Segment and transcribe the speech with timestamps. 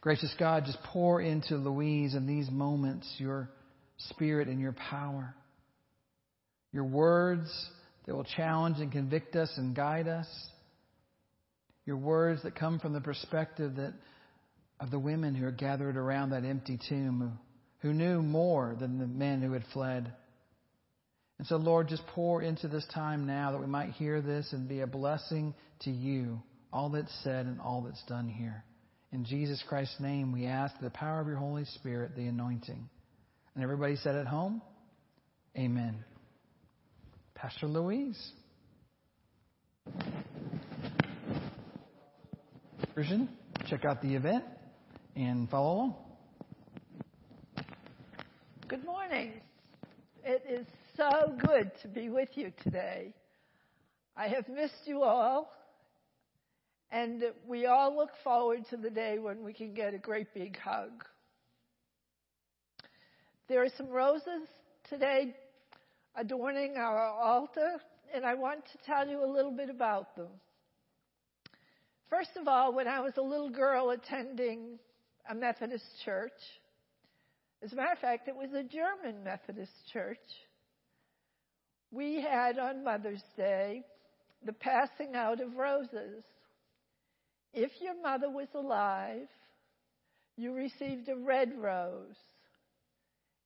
[0.00, 3.50] Gracious God, just pour into Louise in these moments your
[3.96, 5.34] spirit and your power.
[6.72, 7.50] Your words
[8.06, 10.28] that will challenge and convict us and guide us.
[11.84, 13.94] Your words that come from the perspective that
[14.80, 17.38] of the women who are gathered around that empty tomb,
[17.80, 20.12] who knew more than the men who had fled.
[21.38, 24.68] And so, Lord, just pour into this time now that we might hear this and
[24.68, 26.42] be a blessing to you,
[26.72, 28.64] all that's said and all that's done here.
[29.10, 32.88] In Jesus Christ's name, we ask the power of your Holy Spirit, the anointing.
[33.54, 34.60] And everybody said at home,
[35.56, 36.04] Amen.
[37.34, 38.32] Pastor Louise.
[42.94, 43.28] Version,
[43.68, 44.44] check out the event
[45.16, 45.94] and follow along.
[48.68, 49.32] Good morning.
[50.22, 50.66] It is
[50.96, 53.14] so good to be with you today.
[54.16, 55.50] I have missed you all,
[56.90, 60.58] and we all look forward to the day when we can get a great big
[60.58, 61.04] hug.
[63.48, 64.48] There are some roses
[64.88, 65.34] today
[66.16, 67.80] adorning our altar,
[68.14, 70.28] and I want to tell you a little bit about them.
[72.10, 74.78] First of all, when I was a little girl attending
[75.28, 76.32] a Methodist church.
[77.62, 80.18] As a matter of fact, it was a German Methodist church.
[81.90, 83.84] We had on Mother's Day
[84.44, 86.24] the passing out of roses.
[87.52, 89.28] If your mother was alive,
[90.36, 92.16] you received a red rose.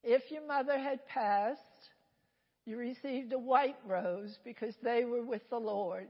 [0.02, 1.60] If your mother had passed,
[2.66, 6.08] you received a white rose because they were with the Lord.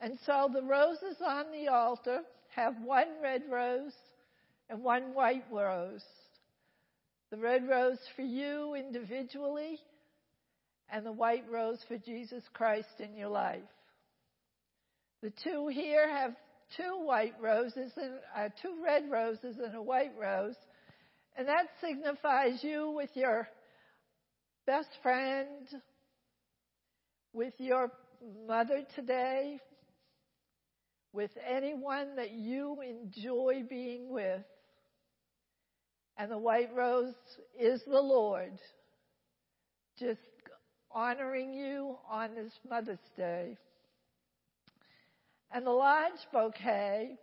[0.00, 2.20] And so the roses on the altar
[2.54, 3.92] have one red rose
[4.68, 6.04] and one white rose.
[7.30, 9.78] The red rose for you individually,
[10.90, 13.60] and the white rose for Jesus Christ in your life.
[15.22, 16.34] The two here have
[16.76, 20.54] two white roses and uh, two red roses and a white rose,
[21.36, 23.48] and that signifies you with your
[24.66, 25.66] best friend,
[27.34, 27.90] with your
[28.46, 29.58] mother today,
[31.12, 34.42] with anyone that you enjoy being with.
[36.16, 37.14] And the white rose
[37.58, 38.52] is the Lord,
[39.98, 40.20] just
[40.90, 43.56] honoring you on this Mother's Day.
[45.52, 47.18] And the large bouquet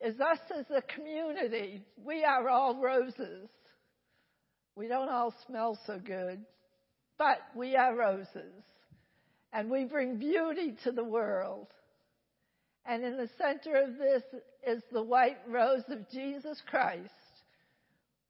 [0.00, 1.82] is us as a community.
[2.04, 3.48] We are all roses.
[4.74, 6.40] We don't all smell so good,
[7.18, 8.52] but we are roses.
[9.52, 11.68] And we bring beauty to the world.
[12.84, 14.22] And in the center of this
[14.66, 17.10] is the white rose of Jesus Christ,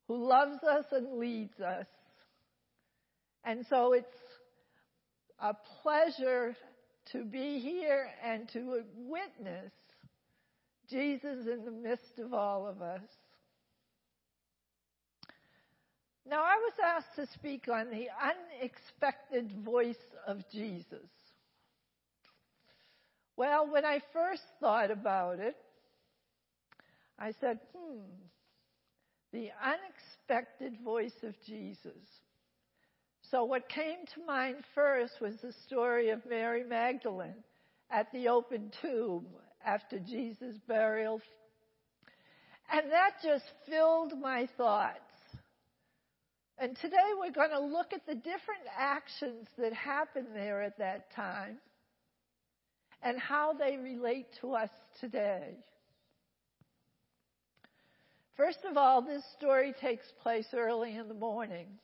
[0.09, 1.87] who loves us and leads us.
[3.44, 4.06] And so it's
[5.41, 6.54] a pleasure
[7.11, 9.73] to be here and to witness
[10.89, 13.01] Jesus in the midst of all of us.
[16.29, 19.97] Now, I was asked to speak on the unexpected voice
[20.27, 21.09] of Jesus.
[23.37, 25.57] Well, when I first thought about it,
[27.19, 28.01] I said, hmm,
[29.33, 32.07] the unexpected voice of Jesus.
[33.32, 37.43] So, what came to mind first was the story of Mary Magdalene
[37.91, 39.25] at the open tomb
[39.65, 41.19] after Jesus' burial.
[42.71, 44.98] And that just filled my thoughts.
[46.59, 51.10] And today we're going to look at the different actions that happened there at that
[51.16, 51.56] time
[53.03, 55.56] and how they relate to us today.
[58.37, 61.78] First of all, this story takes place early in the morning.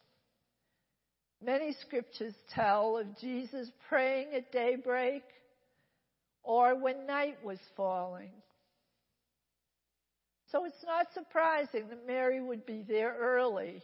[1.44, 5.22] Many scriptures tell of Jesus praying at daybreak
[6.42, 8.30] or when night was falling.
[10.50, 13.82] So it's not surprising that Mary would be there early.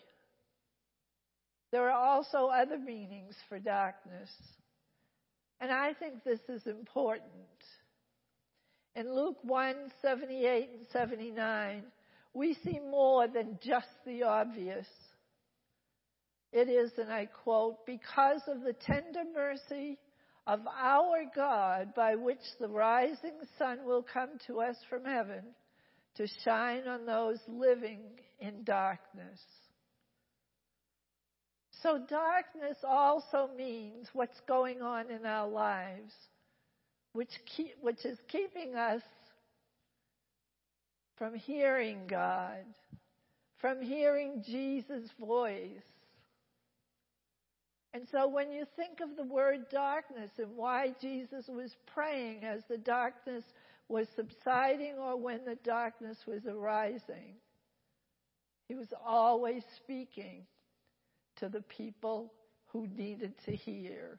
[1.71, 4.31] There are also other meanings for darkness.
[5.61, 7.33] And I think this is important.
[8.97, 11.83] In Luke 1 78 and 79,
[12.33, 14.87] we see more than just the obvious.
[16.55, 19.99] It is, and I quote, because of the tender mercy
[20.47, 25.43] of our God by which the rising sun will come to us from heaven
[26.17, 28.03] to shine on those living
[28.39, 29.41] in darkness.
[31.83, 36.13] So darkness also means what's going on in our lives,
[37.15, 39.03] which, keep, which is keeping us
[41.19, 42.65] from hearing God,
[43.61, 45.83] from hearing Jesus' voice.
[47.95, 52.61] And so when you think of the word darkness and why Jesus was praying as
[52.69, 53.45] the darkness
[53.89, 57.37] was subsiding or when the darkness was arising,
[58.67, 60.45] he was always speaking
[61.37, 62.33] to the people
[62.73, 64.19] who needed to hear.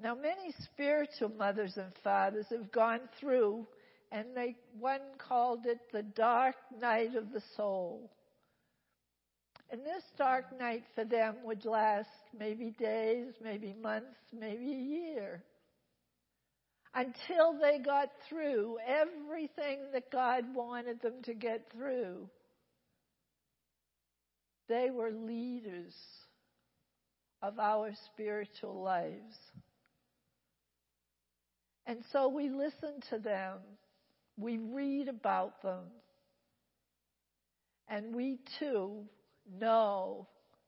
[0.00, 3.66] Now, many spiritual mothers and fathers have gone through,
[4.12, 8.12] and they, one called it the dark night of the soul.
[9.70, 12.08] And this dark night for them would last
[12.38, 15.42] maybe days, maybe months, maybe a year.
[16.94, 22.28] Until they got through everything that God wanted them to get through.
[24.68, 25.94] They were leaders
[27.42, 29.36] of our spiritual lives.
[31.86, 33.58] And so we listen to them.
[34.38, 35.84] We read about them.
[37.88, 39.04] And we too
[39.60, 40.26] know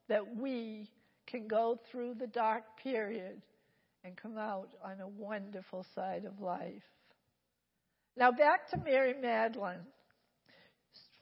[0.08, 0.90] that we
[1.26, 3.42] can go through the dark period
[4.04, 6.82] and come out on a wonderful side of life.
[8.16, 9.86] Now back to Mary Magdalene.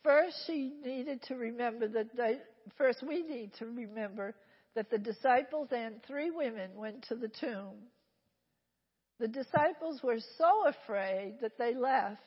[0.02, 2.36] First, she needed to remember that they,
[2.76, 4.34] first we need to remember
[4.74, 7.74] that the disciples and three women went to the tomb.
[9.18, 12.18] The disciples were so afraid that they left,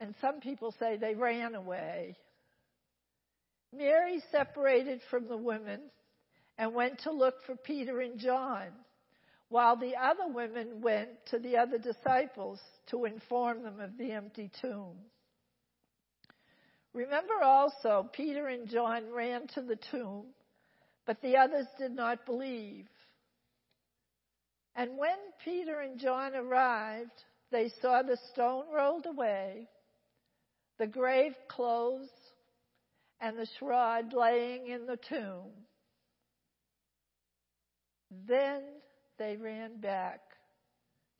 [0.00, 2.16] and some people say they ran away.
[3.76, 5.80] Mary separated from the women
[6.58, 8.68] and went to look for Peter and John,
[9.48, 12.60] while the other women went to the other disciples
[12.90, 14.96] to inform them of the empty tomb.
[16.92, 20.26] Remember also, Peter and John ran to the tomb,
[21.06, 22.86] but the others did not believe.
[24.76, 27.10] And when Peter and John arrived,
[27.50, 29.68] they saw the stone rolled away,
[30.78, 32.10] the grave closed,
[33.24, 35.48] and the shroud laying in the tomb.
[38.28, 38.60] Then
[39.18, 40.20] they ran back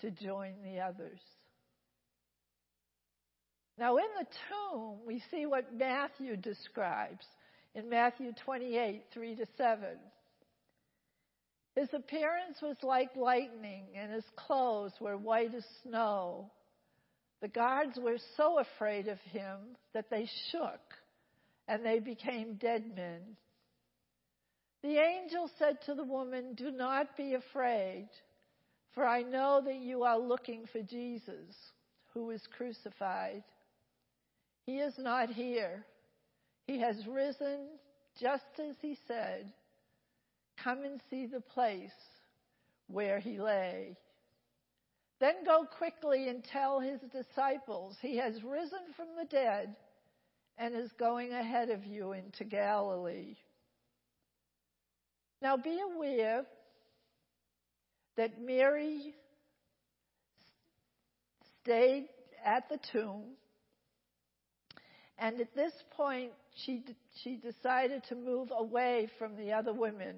[0.03, 1.19] to join the others.
[3.79, 7.25] Now, in the tomb, we see what Matthew describes
[7.75, 9.85] in Matthew 28 3 to 7.
[11.75, 16.53] His appearance was like lightning, and his clothes were white as snow.
[17.41, 19.57] The guards were so afraid of him
[19.95, 20.81] that they shook
[21.69, 23.37] and they became dead men.
[24.83, 28.09] The angel said to the woman, Do not be afraid,
[28.93, 31.55] for I know that you are looking for Jesus,
[32.13, 33.43] who was crucified.
[34.67, 35.85] He is not here.
[36.67, 37.69] He has risen
[38.21, 39.53] just as he said.
[40.63, 41.91] Come and see the place
[42.87, 43.97] where he lay.
[45.21, 49.75] Then go quickly and tell his disciples, He has risen from the dead
[50.59, 53.37] and is going ahead of you into Galilee.
[55.43, 56.45] Now be aware
[58.17, 59.15] that Mary
[61.63, 62.07] stayed
[62.45, 63.23] at the tomb,
[65.19, 66.31] and at this point
[66.65, 66.85] she,
[67.23, 70.17] she decided to move away from the other women.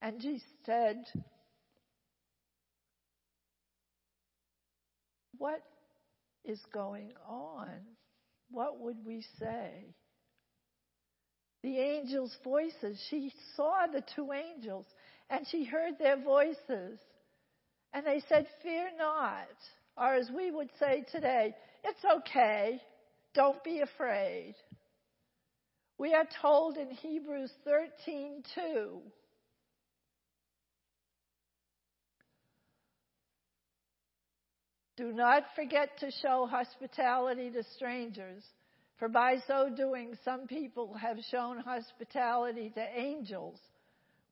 [0.00, 1.04] And she said,
[5.38, 5.62] What
[6.44, 7.68] is going on?
[8.50, 9.94] What would we say?
[11.62, 13.00] The angels' voices.
[13.10, 14.86] She saw the two angels
[15.28, 16.98] and she heard their voices.
[17.92, 19.48] And they said, Fear not.
[19.96, 21.54] Or as we would say today,
[21.84, 22.80] it's okay.
[23.34, 24.54] Don't be afraid.
[25.98, 29.00] We are told in Hebrews 13 2
[34.98, 38.42] Do not forget to show hospitality to strangers,
[38.98, 43.60] for by so doing, some people have shown hospitality to angels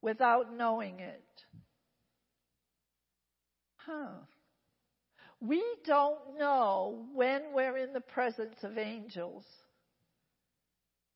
[0.03, 1.23] without knowing it.
[3.77, 4.09] Huh.
[5.41, 9.45] We don't know when we're in the presence of angels.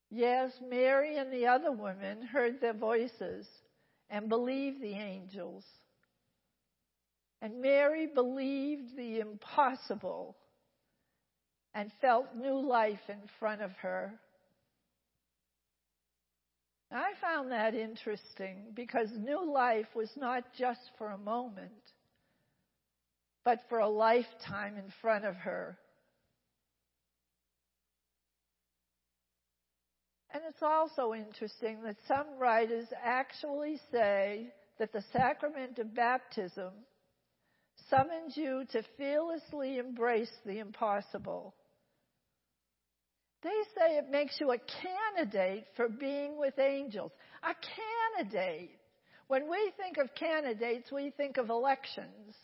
[0.09, 3.45] Yes, Mary and the other women heard their voices
[4.09, 5.65] and believed the angels.
[7.41, 10.35] And Mary believed the impossible
[11.73, 14.13] and felt new life in front of her.
[16.91, 21.71] I found that interesting because new life was not just for a moment,
[23.45, 25.77] but for a lifetime in front of her.
[30.33, 34.47] And it's also interesting that some writers actually say
[34.79, 36.71] that the sacrament of baptism
[37.89, 41.53] summons you to fearlessly embrace the impossible.
[43.43, 44.57] They say it makes you a
[45.17, 47.11] candidate for being with angels.
[47.43, 47.55] A
[48.19, 48.77] candidate.
[49.27, 52.35] When we think of candidates, we think of elections.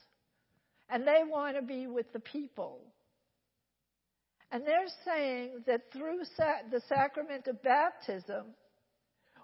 [0.89, 2.79] And they want to be with the people.
[4.51, 8.45] And they're saying that through sa- the sacrament of baptism,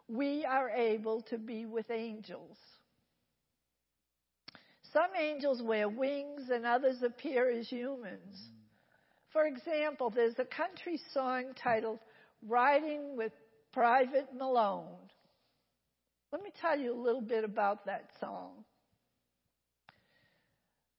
[0.08, 2.58] we are able to be with angels.
[4.94, 8.38] Some angels wear wings and others appear as humans.
[9.32, 11.98] For example, there's a country song titled
[12.48, 13.32] Riding with
[13.74, 15.10] Private Malone.
[16.32, 18.64] Let me tell you a little bit about that song.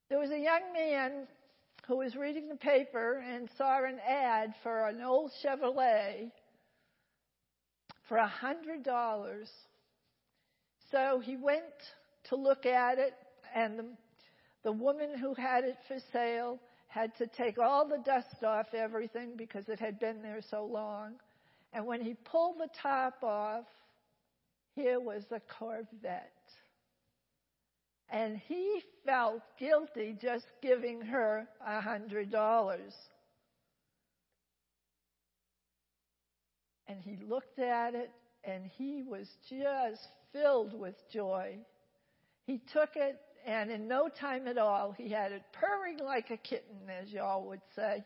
[0.08, 1.28] There was a young man
[1.86, 6.32] who was reading the paper and saw an ad for an old Chevrolet
[8.08, 9.48] for a hundred dollars.
[10.90, 11.62] So he went
[12.28, 13.14] to look at it
[13.54, 13.87] and the,
[14.64, 16.58] the woman who had it for sale
[16.88, 21.14] had to take all the dust off everything because it had been there so long.
[21.73, 23.64] And when he pulled the top off,
[24.75, 26.30] here was a Corvette.
[28.11, 32.92] And he felt guilty just giving her a hundred dollars.
[36.87, 38.11] And he looked at it
[38.44, 41.56] and he was just filled with joy.
[42.46, 46.36] He took it and in no time at all, he had it purring like a
[46.36, 48.02] kitten, as y'all would say.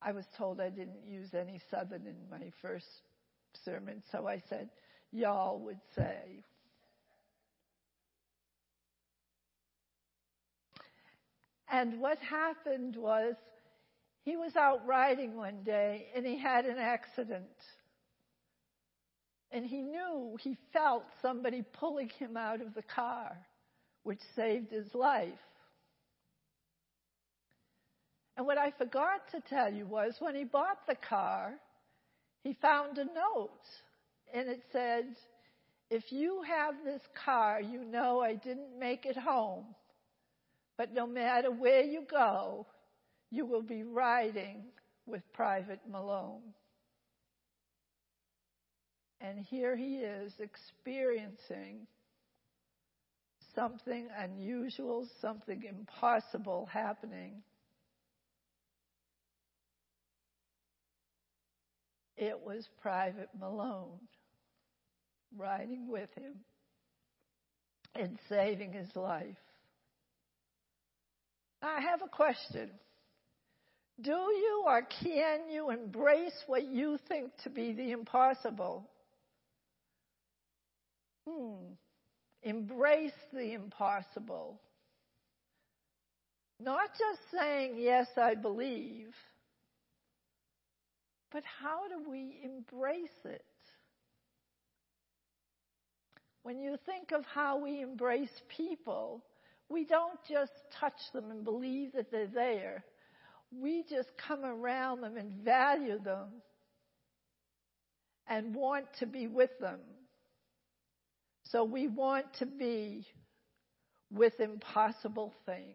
[0.00, 2.86] I was told I didn't use any Southern in my first
[3.64, 4.68] sermon, so I said,
[5.10, 6.44] y'all would say.
[11.68, 13.34] And what happened was
[14.22, 17.44] he was out riding one day and he had an accident.
[19.50, 23.36] And he knew, he felt somebody pulling him out of the car
[24.06, 25.32] which saved his life.
[28.36, 31.54] And what I forgot to tell you was when he bought the car,
[32.44, 33.50] he found a note
[34.32, 35.06] and it said,
[35.90, 39.64] if you have this car, you know I didn't make it home.
[40.78, 42.66] But no matter where you go,
[43.32, 44.66] you will be riding
[45.06, 46.54] with Private Malone.
[49.20, 51.88] And here he is experiencing
[53.56, 57.42] something unusual, something impossible happening.
[62.16, 63.98] It was Private Malone
[65.36, 66.34] riding with him
[67.96, 69.36] and saving his life.
[71.62, 72.70] I have a question.
[74.00, 78.88] Do you or can you embrace what you think to be the impossible?
[81.26, 81.72] Hmm.
[82.42, 84.60] Embrace the impossible.
[86.60, 89.12] Not just saying, yes, I believe,
[91.32, 93.44] but how do we embrace it?
[96.42, 99.24] When you think of how we embrace people,
[99.68, 102.84] we don't just touch them and believe that they're there.
[103.50, 106.28] We just come around them and value them
[108.28, 109.80] and want to be with them.
[111.50, 113.06] So we want to be
[114.10, 115.74] with impossible things.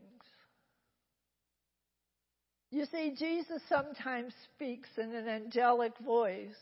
[2.71, 6.55] You see, Jesus sometimes speaks in an angelic voice.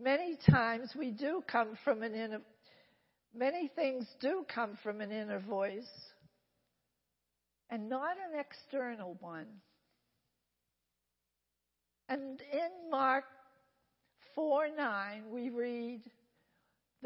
[0.00, 2.40] Many times we do come from an inner,
[3.34, 5.88] many things do come from an inner voice
[7.70, 9.46] and not an external one.
[12.08, 13.24] And in Mark
[14.34, 16.02] 4 9, we read,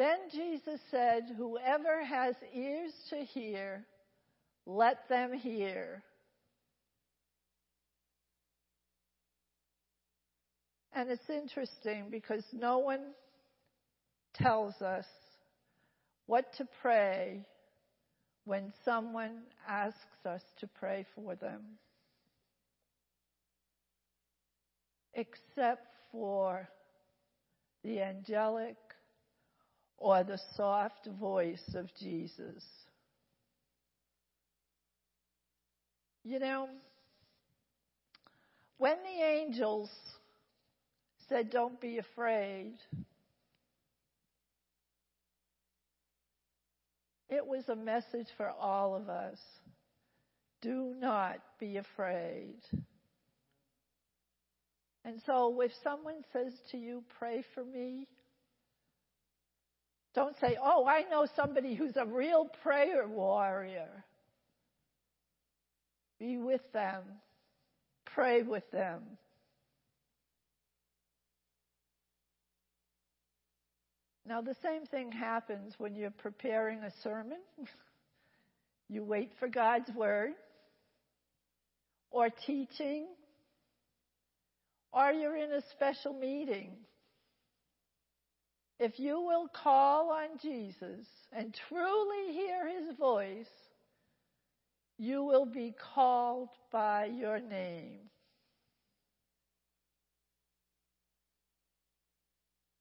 [0.00, 3.84] then Jesus said, Whoever has ears to hear,
[4.66, 6.02] let them hear.
[10.92, 13.12] And it's interesting because no one
[14.34, 15.06] tells us
[16.26, 17.44] what to pray
[18.44, 21.62] when someone asks us to pray for them,
[25.14, 26.68] except for
[27.84, 28.76] the angelic
[30.00, 32.64] or the soft voice of Jesus.
[36.24, 36.68] You know,
[38.78, 39.90] when the angels
[41.28, 42.72] said, Don't be afraid,
[47.28, 49.38] it was a message for all of us.
[50.62, 52.56] Do not be afraid.
[55.04, 58.06] And so if someone says to you, Pray for me,
[60.14, 64.04] don't say, oh, I know somebody who's a real prayer warrior.
[66.18, 67.02] Be with them.
[68.14, 69.02] Pray with them.
[74.26, 77.38] Now, the same thing happens when you're preparing a sermon.
[78.88, 80.32] you wait for God's word,
[82.10, 83.06] or teaching,
[84.92, 86.72] or you're in a special meeting.
[88.80, 93.44] If you will call on Jesus and truly hear his voice,
[94.96, 97.98] you will be called by your name.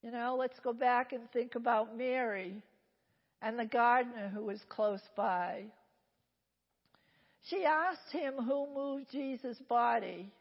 [0.02, 2.62] You know, let's go back and think about Mary
[3.42, 5.64] and the gardener who was close by.
[7.50, 10.32] She asked him who moved Jesus' body.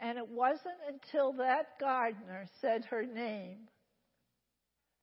[0.00, 3.68] And it wasn't until that gardener said her name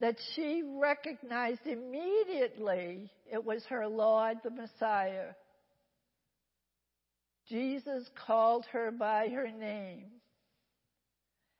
[0.01, 5.33] that she recognized immediately it was her Lord, the Messiah.
[7.49, 10.05] Jesus called her by her name.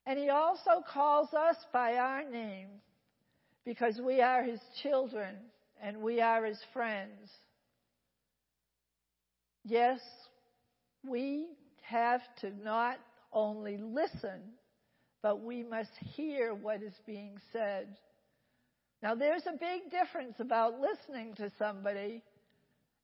[0.06, 2.70] And he also calls us by our name
[3.66, 5.36] because we are his children
[5.82, 7.30] and we are his friends.
[9.66, 10.00] Yes,
[11.08, 11.48] we
[11.82, 12.98] have to not
[13.34, 14.42] only listen,
[15.22, 17.88] but we must hear what is being said.
[19.02, 22.22] Now, there's a big difference about listening to somebody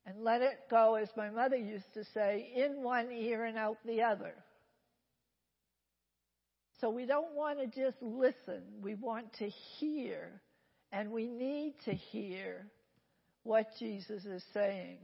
[0.04, 3.78] and let it go, as my mother used to say, in one ear and out
[3.84, 4.34] the other.
[6.80, 10.42] So we don't want to just listen, we want to hear,
[10.92, 12.66] and we need to hear
[13.42, 14.98] what Jesus is saying.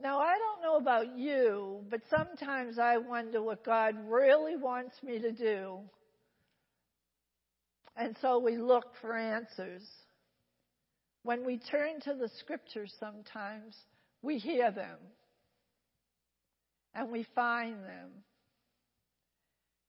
[0.00, 5.18] Now, I don't know about you, but sometimes I wonder what God really wants me
[5.18, 5.78] to do.
[7.96, 9.82] And so we look for answers.
[11.22, 13.74] When we turn to the scriptures sometimes,
[14.22, 14.98] we hear them
[16.94, 18.10] and we find them.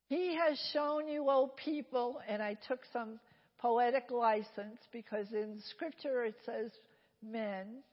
[0.08, 3.20] He has shown you, O people, and I took some
[3.60, 6.72] poetic license because in scripture it says
[7.22, 7.84] men.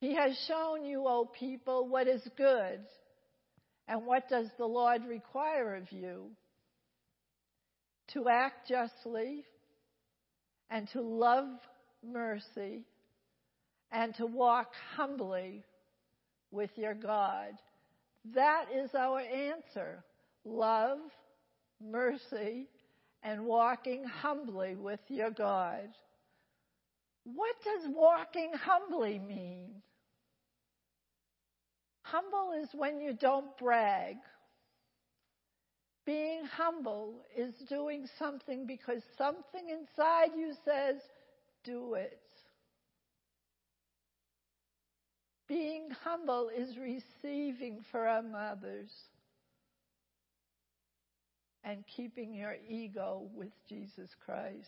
[0.00, 2.80] He has shown you, O people, what is good
[3.88, 6.30] and what does the Lord require of you?
[8.14, 9.44] To act justly
[10.68, 11.46] and to love
[12.04, 12.84] mercy
[13.92, 15.64] and to walk humbly
[16.50, 17.52] with your God.
[18.34, 20.02] That is our answer
[20.44, 20.98] love,
[21.80, 22.68] mercy,
[23.22, 25.88] and walking humbly with your God.
[27.24, 29.82] What does walking humbly mean?
[32.02, 34.16] Humble is when you don't brag.
[36.10, 40.96] Being humble is doing something because something inside you says,
[41.62, 42.18] do it.
[45.46, 48.90] Being humble is receiving from others
[51.62, 54.66] and keeping your ego with Jesus Christ.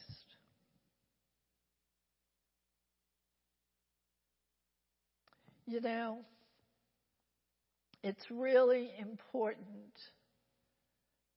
[5.67, 6.19] You know,
[8.05, 9.97] it's really important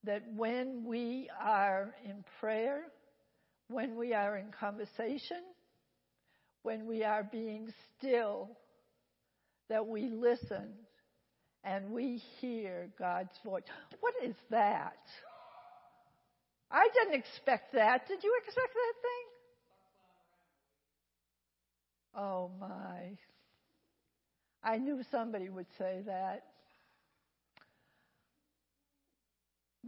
[0.06, 2.82] that when we are in prayer,
[3.68, 5.41] when we are in conversation,
[6.63, 8.50] when we are being still,
[9.70, 10.74] that we listen
[11.63, 13.63] and we hear God's voice.
[14.00, 14.98] What is that?
[16.72, 18.08] I didn't expect that.
[18.08, 19.26] Did you expect that thing?
[22.24, 23.18] Oh my.
[24.63, 26.44] I knew somebody would say that.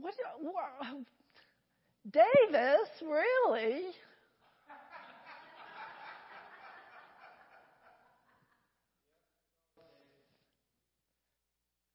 [0.01, 0.97] What, what
[2.10, 3.81] Davis, really?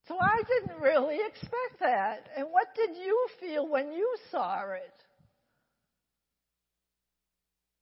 [0.08, 2.28] So I didn't really expect that.
[2.36, 4.92] And what did you feel when you saw it?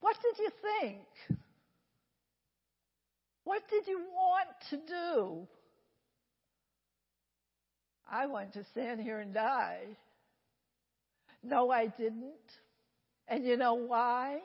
[0.01, 1.01] What did you think?
[3.45, 5.49] What did you want to do?
[8.09, 9.81] I want to stand here and die.
[11.43, 12.35] No, I didn't.
[13.29, 14.39] And you know why?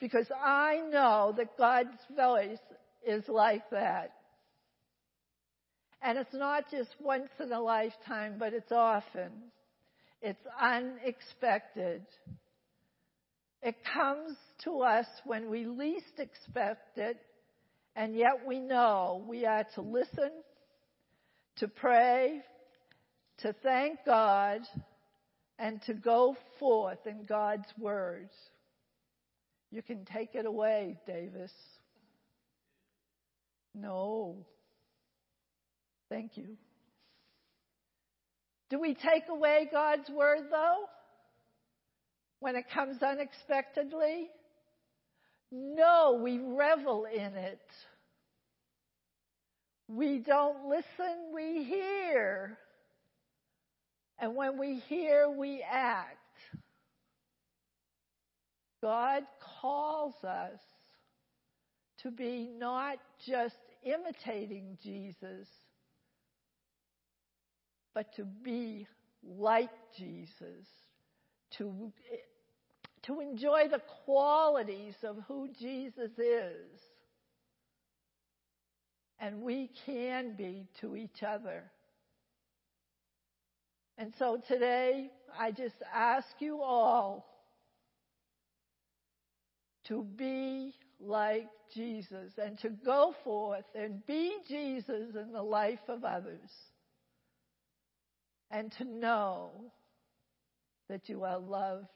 [0.00, 2.58] Because I know that God's voice
[3.06, 4.12] is like that.
[6.02, 9.30] And it's not just once in a lifetime, but it's often.
[10.22, 12.02] It's unexpected.
[13.62, 17.18] It comes to us when we least expect it,
[17.96, 20.30] and yet we know we are to listen,
[21.56, 22.40] to pray,
[23.38, 24.60] to thank God,
[25.58, 28.32] and to go forth in God's words.
[29.70, 31.52] You can take it away, Davis.
[33.74, 34.46] No.
[36.08, 36.56] Thank you.
[38.70, 40.84] Do we take away God's word though?
[42.40, 44.28] when it comes unexpectedly?
[45.50, 47.60] No, we revel in it.
[49.88, 52.58] We don't listen, we hear.
[54.18, 56.16] And when we hear, we act.
[58.82, 59.24] God
[59.60, 60.58] calls us
[62.02, 65.48] to be not just imitating Jesus,
[67.94, 68.86] but to be
[69.24, 70.66] like Jesus,
[71.58, 71.92] to,
[73.02, 76.80] to enjoy the qualities of who Jesus is.
[79.18, 81.64] And we can be to each other.
[83.98, 87.26] And so today, I just ask you all
[89.88, 96.04] to be like Jesus and to go forth and be Jesus in the life of
[96.04, 96.48] others.
[98.52, 99.50] And to know
[100.88, 101.88] that you are loved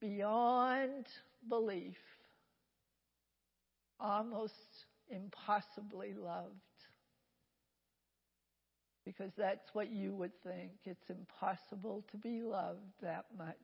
[0.00, 1.06] beyond
[1.48, 1.96] belief,
[3.98, 4.52] almost
[5.08, 6.60] impossibly loved
[9.04, 10.72] because that's what you would think.
[10.84, 13.54] It's impossible to be loved that much.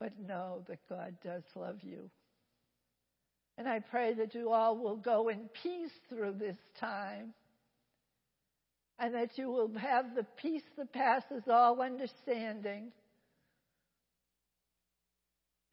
[0.00, 2.10] But know that God does love you.
[3.56, 7.34] And I pray that you all will go in peace through this time.
[8.98, 12.92] And that you will have the peace that passes all understanding.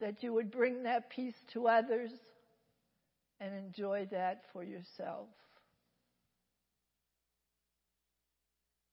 [0.00, 2.10] That you would bring that peace to others
[3.40, 5.28] and enjoy that for yourself.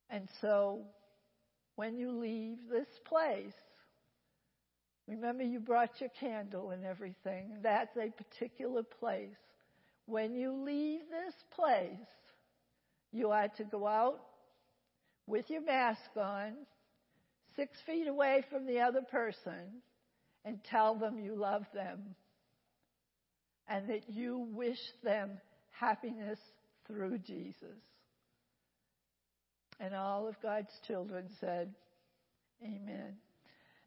[0.09, 0.81] And so,
[1.75, 3.53] when you leave this place,
[5.07, 7.57] remember you brought your candle and everything.
[7.61, 9.37] That's a particular place.
[10.05, 12.07] When you leave this place,
[13.11, 14.19] you are to go out
[15.27, 16.53] with your mask on,
[17.55, 19.81] six feet away from the other person,
[20.45, 22.15] and tell them you love them
[23.69, 25.29] and that you wish them
[25.71, 26.39] happiness
[26.87, 27.77] through Jesus.
[29.79, 31.73] And all of God's children said,
[32.61, 33.15] Amen.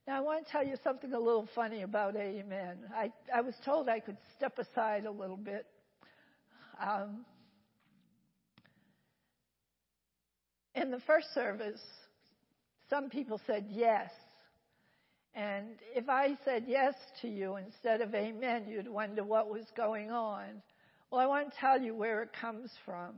[0.06, 2.78] Now, I want to tell you something a little funny about Amen.
[2.94, 5.66] I, I was told I could step aside a little bit.
[6.84, 7.24] Um,
[10.74, 11.80] in the first service,
[12.90, 14.10] some people said yes.
[15.34, 20.10] And if I said yes to you instead of amen, you'd wonder what was going
[20.10, 20.44] on.
[21.10, 23.12] Well, I want to tell you where it comes from.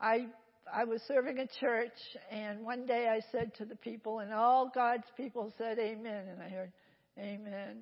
[0.00, 0.26] I
[0.72, 1.92] I was serving a church,
[2.30, 6.42] and one day I said to the people, and all God's people said amen, and
[6.42, 6.72] I heard
[7.18, 7.78] amen.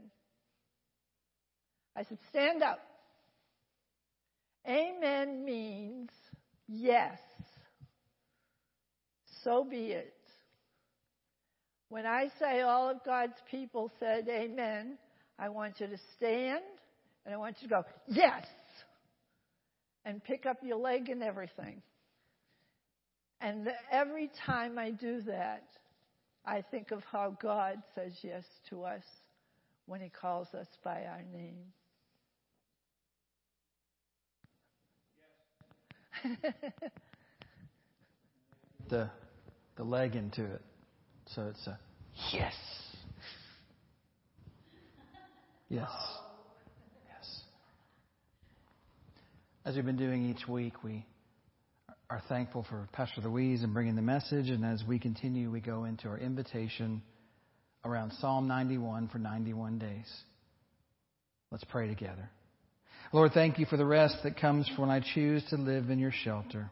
[1.97, 2.81] I said, stand up.
[4.66, 6.11] Amen means
[6.68, 7.18] yes.
[9.42, 10.14] So be it.
[11.88, 14.99] When I say all of God's people said amen,
[15.38, 16.64] I want you to stand
[17.25, 18.44] and I want you to go, yes,
[20.05, 21.83] and pick up your leg and everything.
[23.40, 25.64] And every time I do that,
[26.47, 29.03] I think of how God says yes to us
[29.87, 31.59] when He calls us by our name.
[38.88, 39.11] the
[39.77, 40.62] the leg into it.
[41.35, 41.79] So it's a
[42.33, 42.55] yes.
[45.68, 45.90] Yes.
[47.09, 47.40] Yes.
[49.64, 51.05] As we've been doing each week, we
[52.11, 54.49] are thankful for Pastor Louise and bringing the message.
[54.49, 57.03] And as we continue, we go into our invitation
[57.85, 60.12] around Psalm 91 for 91 days.
[61.51, 62.29] Let's pray together.
[63.12, 66.12] Lord, thank you for the rest that comes when I choose to live in your
[66.12, 66.71] shelter.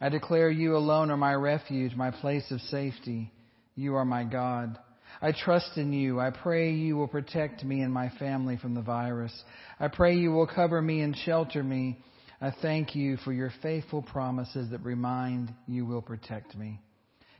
[0.00, 3.30] I declare you alone are my refuge, my place of safety.
[3.76, 4.78] You are my God.
[5.22, 6.18] I trust in you.
[6.18, 9.32] I pray you will protect me and my family from the virus.
[9.78, 11.98] I pray you will cover me and shelter me.
[12.42, 16.80] I thank you for your faithful promises that remind you will protect me.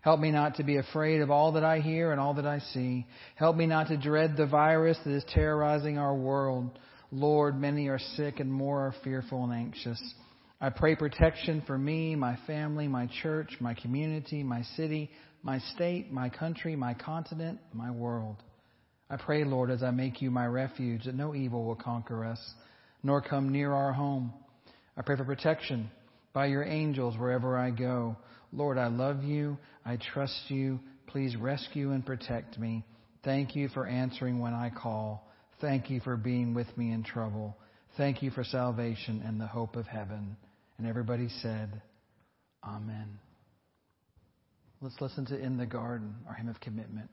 [0.03, 2.59] Help me not to be afraid of all that I hear and all that I
[2.59, 3.07] see.
[3.35, 6.79] Help me not to dread the virus that is terrorizing our world.
[7.11, 10.01] Lord, many are sick and more are fearful and anxious.
[10.61, 15.11] I pray protection for me, my family, my church, my community, my city,
[15.43, 18.37] my state, my country, my continent, my world.
[19.09, 22.41] I pray, Lord, as I make you my refuge, that no evil will conquer us,
[23.03, 24.33] nor come near our home.
[24.97, 25.91] I pray for protection
[26.33, 28.17] by your angels wherever I go.
[28.53, 29.59] Lord, I love you.
[29.85, 30.81] I trust you.
[31.07, 32.85] Please rescue and protect me.
[33.25, 35.27] Thank you for answering when I call.
[35.61, 37.57] Thank you for being with me in trouble.
[37.97, 40.37] Thank you for salvation and the hope of heaven.
[40.79, 41.83] And everybody said,
[42.65, 43.19] Amen.
[44.81, 47.11] Let's listen to In the Garden, our hymn of commitment.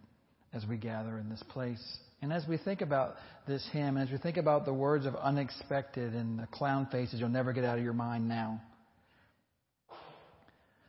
[0.54, 1.98] as we gather in this place.
[2.21, 3.15] And as we think about
[3.47, 7.30] this hymn, as we think about the words of unexpected and the clown faces you'll
[7.30, 8.62] never get out of your mind now,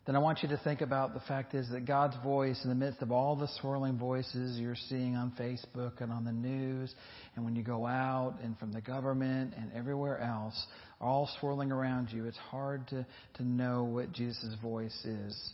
[0.08, 2.74] then I want you to think about the fact is that God's voice in the
[2.74, 6.94] midst of all the swirling voices you're seeing on Facebook and on the news
[7.36, 10.66] and when you go out and from the government and everywhere else,
[10.98, 15.52] all swirling around you, it's hard to, to know what Jesus' voice is.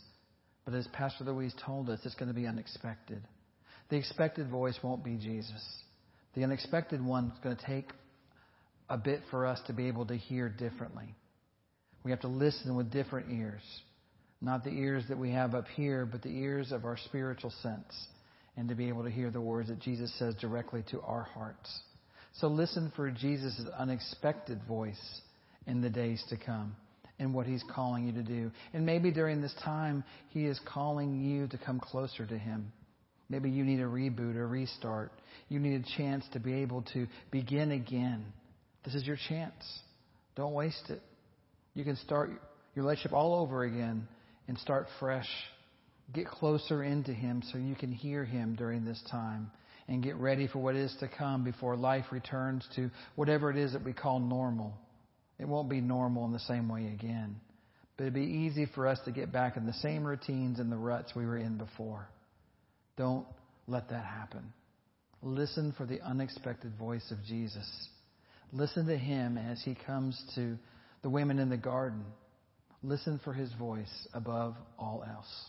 [0.63, 3.21] But as Pastor Louise told us, it's going to be unexpected.
[3.89, 5.63] The expected voice won't be Jesus.
[6.33, 7.89] The unexpected one is going to take
[8.89, 11.15] a bit for us to be able to hear differently.
[12.03, 13.61] We have to listen with different ears.
[14.41, 18.07] Not the ears that we have up here, but the ears of our spiritual sense.
[18.57, 21.79] And to be able to hear the words that Jesus says directly to our hearts.
[22.33, 25.21] So listen for Jesus' unexpected voice
[25.67, 26.75] in the days to come
[27.17, 28.51] and what He's calling you to do.
[28.73, 32.71] And maybe during this time, He is calling you to come closer to Him.
[33.29, 35.11] Maybe you need a reboot, a restart.
[35.49, 38.25] You need a chance to be able to begin again.
[38.83, 39.63] This is your chance.
[40.35, 41.01] Don't waste it.
[41.73, 42.29] You can start
[42.75, 44.07] your relationship all over again
[44.47, 45.27] and start fresh.
[46.13, 49.51] Get closer into Him so you can hear Him during this time
[49.87, 53.73] and get ready for what is to come before life returns to whatever it is
[53.73, 54.73] that we call normal.
[55.39, 57.35] It won't be normal in the same way again.
[57.97, 60.77] But it'd be easy for us to get back in the same routines and the
[60.77, 62.07] ruts we were in before.
[62.97, 63.25] Don't
[63.67, 64.53] let that happen.
[65.21, 67.67] Listen for the unexpected voice of Jesus.
[68.51, 70.57] Listen to him as he comes to
[71.01, 72.05] the women in the garden.
[72.83, 75.45] Listen for his voice above all else.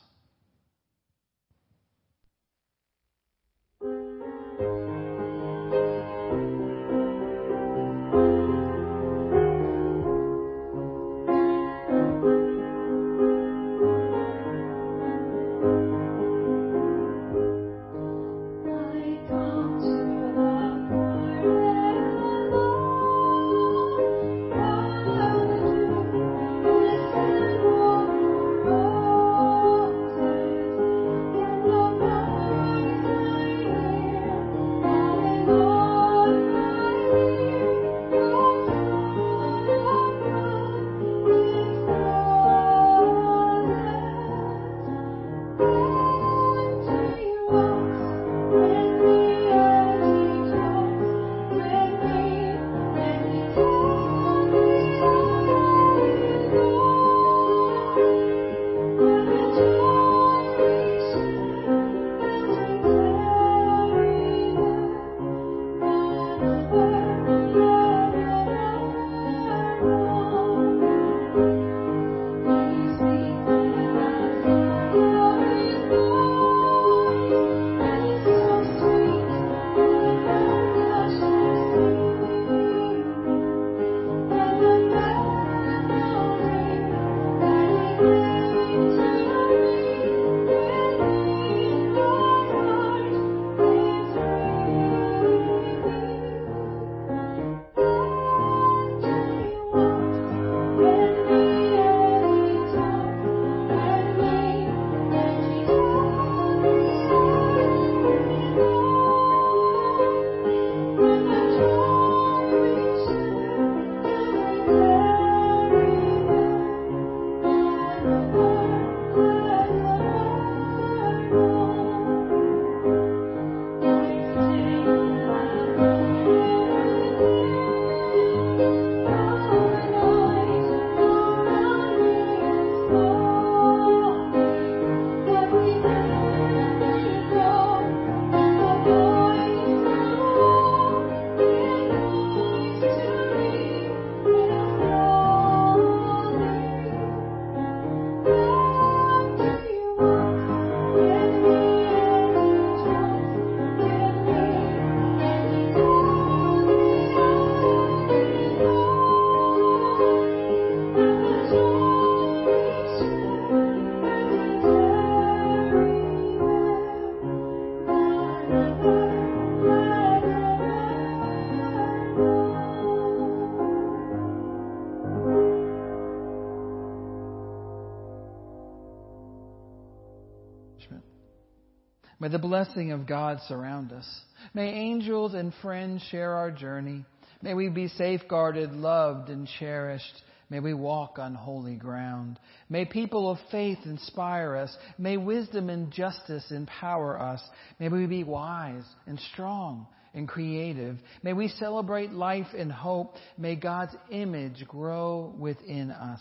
[182.37, 184.07] The blessing of God surround us.
[184.53, 187.03] May angels and friends share our journey.
[187.41, 190.21] May we be safeguarded, loved, and cherished.
[190.51, 192.39] May we walk on holy ground.
[192.69, 194.77] May people of faith inspire us.
[194.99, 197.41] May wisdom and justice empower us.
[197.81, 200.99] May we be wise and strong and creative.
[201.23, 203.15] May we celebrate life and hope.
[203.39, 206.21] May God's image grow within us.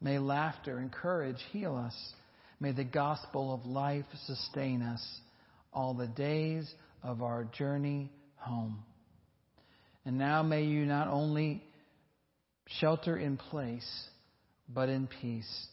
[0.00, 1.94] May laughter and courage heal us.
[2.58, 5.20] May the gospel of life sustain us
[5.74, 8.78] all the days of our journey home.
[10.04, 11.62] And now may you not only
[12.80, 13.88] shelter in place,
[14.68, 15.66] but in peace.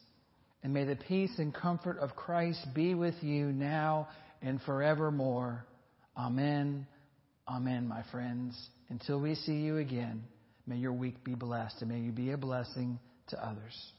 [0.64, 4.08] And may the peace and comfort of Christ be with you now
[4.42, 5.66] and forevermore.
[6.18, 6.86] Amen.
[7.48, 8.56] Amen, my friends.
[8.90, 10.24] Until we see you again,
[10.68, 13.94] may your week be blessed and may you be a blessing to others.